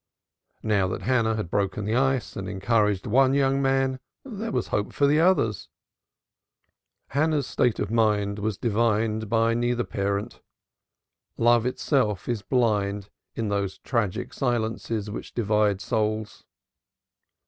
Now 0.63 0.87
that 0.87 1.03
Hannah 1.03 1.35
had 1.35 1.51
broken 1.51 1.85
the 1.85 1.95
ice, 1.95 2.35
and 2.35 2.49
encouraged 2.49 3.05
one 3.05 3.35
young 3.35 3.61
man, 3.61 3.99
there 4.23 4.51
was 4.51 4.69
hope 4.69 4.93
for 4.93 5.05
the 5.05 5.19
others. 5.19 5.69
Hannah's 7.09 7.45
state 7.45 7.77
of 7.77 7.91
mind 7.91 8.39
was 8.39 8.57
divined 8.57 9.29
by 9.29 9.53
neither 9.53 9.83
parent. 9.83 10.41
Love 11.37 11.67
itself 11.67 12.27
is 12.27 12.41
blind 12.41 13.11
in 13.35 13.49
those 13.49 13.77
tragic 13.77 14.33
silences 14.33 15.11
which 15.11 15.35
divide 15.35 15.81
souls. 15.81 16.45